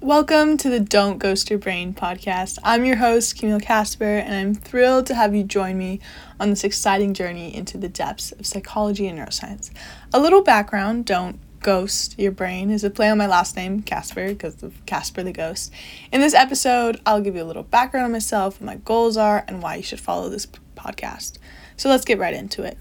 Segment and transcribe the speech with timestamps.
[0.00, 2.58] Welcome to the Don't Ghost Your Brain podcast.
[2.62, 6.00] I'm your host, Camille Casper, and I'm thrilled to have you join me
[6.38, 9.70] on this exciting journey into the depths of psychology and neuroscience.
[10.14, 14.28] A little background Don't Ghost Your Brain is a play on my last name, Casper,
[14.28, 15.72] because of Casper the Ghost.
[16.12, 19.44] In this episode, I'll give you a little background on myself, what my goals are,
[19.48, 21.38] and why you should follow this podcast.
[21.76, 22.78] So let's get right into it.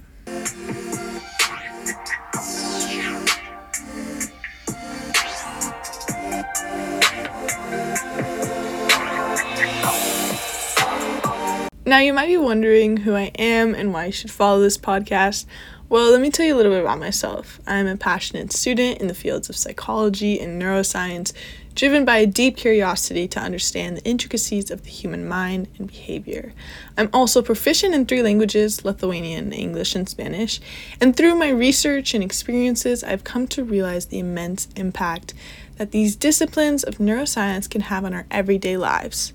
[11.87, 15.45] Now, you might be wondering who I am and why you should follow this podcast.
[15.87, 17.59] Well, let me tell you a little bit about myself.
[17.67, 21.31] I'm a passionate student in the fields of psychology and neuroscience,
[21.75, 26.53] driven by a deep curiosity to understand the intricacies of the human mind and behavior.
[26.97, 30.59] I'm also proficient in three languages Lithuanian, English, and Spanish.
[30.99, 35.35] And through my research and experiences, I've come to realize the immense impact
[35.75, 39.33] that these disciplines of neuroscience can have on our everyday lives.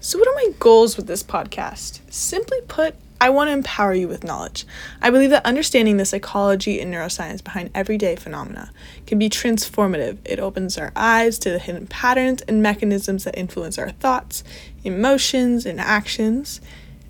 [0.00, 1.98] So, what are my goals with this podcast?
[2.08, 4.64] Simply put, I want to empower you with knowledge.
[5.02, 8.70] I believe that understanding the psychology and neuroscience behind everyday phenomena
[9.08, 10.18] can be transformative.
[10.24, 14.44] It opens our eyes to the hidden patterns and mechanisms that influence our thoughts,
[14.84, 16.60] emotions, and actions.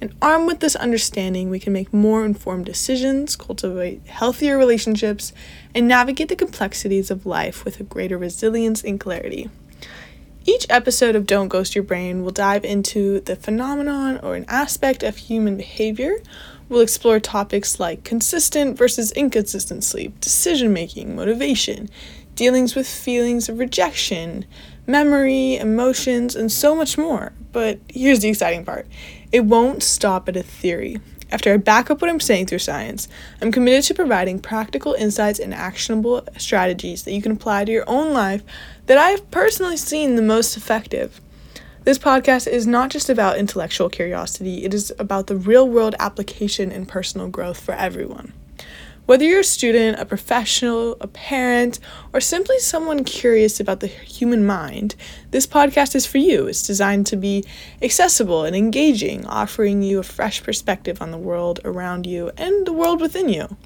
[0.00, 5.34] And armed with this understanding, we can make more informed decisions, cultivate healthier relationships,
[5.74, 9.50] and navigate the complexities of life with a greater resilience and clarity.
[10.48, 15.02] Each episode of Don't Ghost Your Brain will dive into the phenomenon or an aspect
[15.02, 16.22] of human behavior.
[16.70, 21.90] We'll explore topics like consistent versus inconsistent sleep, decision making, motivation,
[22.34, 24.46] dealings with feelings of rejection,
[24.86, 27.34] memory, emotions, and so much more.
[27.52, 28.86] But here's the exciting part
[29.30, 30.96] it won't stop at a theory.
[31.30, 33.06] After I back up what I'm saying through science,
[33.42, 37.84] I'm committed to providing practical insights and actionable strategies that you can apply to your
[37.86, 38.42] own life
[38.86, 41.20] that I've personally seen the most effective.
[41.84, 46.72] This podcast is not just about intellectual curiosity, it is about the real world application
[46.72, 48.32] and personal growth for everyone.
[49.08, 51.80] Whether you're a student, a professional, a parent,
[52.12, 54.96] or simply someone curious about the human mind,
[55.30, 56.46] this podcast is for you.
[56.46, 57.42] It's designed to be
[57.80, 62.72] accessible and engaging, offering you a fresh perspective on the world around you and the
[62.74, 63.56] world within you.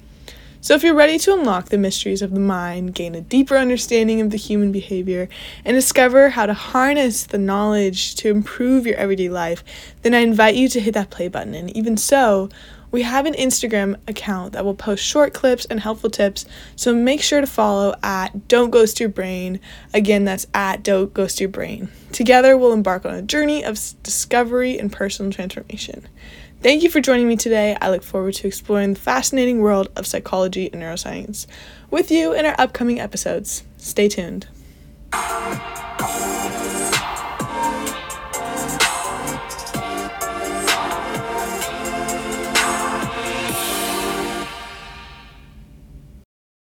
[0.61, 4.21] So, if you're ready to unlock the mysteries of the mind, gain a deeper understanding
[4.21, 5.27] of the human behavior,
[5.65, 9.61] and discover how to harness the knowledge to improve your everyday life,
[10.03, 11.53] then I invite you to hit that play button.
[11.53, 12.47] And even so,
[12.93, 16.45] we have an Instagram account that will post short clips and helpful tips,
[16.75, 19.59] so make sure to follow at Don't Ghost Your Brain.
[19.95, 21.89] Again, that's at Don't Ghost Your Brain.
[22.11, 26.07] Together, we'll embark on a journey of discovery and personal transformation.
[26.61, 27.75] Thank you for joining me today.
[27.81, 31.47] I look forward to exploring the fascinating world of psychology and neuroscience
[31.89, 33.63] with you in our upcoming episodes.
[33.77, 34.47] Stay tuned.